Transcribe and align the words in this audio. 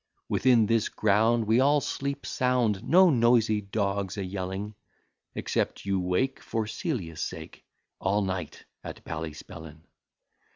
Within 0.27 0.65
this 0.65 0.89
ground 0.89 1.45
we 1.45 1.59
all 1.59 1.79
sleep 1.79 2.25
sound, 2.25 2.83
No 2.83 3.11
noisy 3.11 3.61
dogs 3.61 4.17
a 4.17 4.23
yelling; 4.23 4.73
Except 5.35 5.85
you 5.85 5.99
wake, 5.99 6.39
for 6.41 6.65
Celia's 6.65 7.21
sake, 7.21 7.63
All 7.99 8.23
night 8.23 8.65
at 8.83 9.03
Ballyspellin. 9.05 9.81